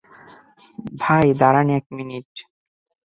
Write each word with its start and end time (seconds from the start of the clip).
ভাই, 1.01 1.27
দাঁড়ান 1.33 1.67
এক 1.69 1.85
মিনিট। 1.97 2.29